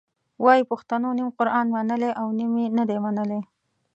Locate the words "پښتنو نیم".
0.71-1.29